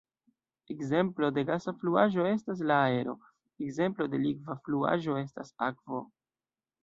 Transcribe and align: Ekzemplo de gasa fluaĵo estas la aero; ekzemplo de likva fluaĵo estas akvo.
Ekzemplo 0.75 1.27
de 1.35 1.41
gasa 1.49 1.73
fluaĵo 1.83 2.25
estas 2.29 2.63
la 2.71 2.79
aero; 2.87 3.13
ekzemplo 3.67 4.09
de 4.15 4.23
likva 4.23 4.55
fluaĵo 4.69 5.19
estas 5.25 5.53
akvo. 5.69 6.01